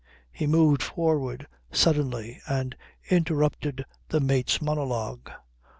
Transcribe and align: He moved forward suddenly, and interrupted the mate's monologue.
He 0.31 0.47
moved 0.47 0.81
forward 0.81 1.45
suddenly, 1.71 2.39
and 2.47 2.75
interrupted 3.11 3.85
the 4.09 4.19
mate's 4.19 4.59
monologue. 4.59 5.29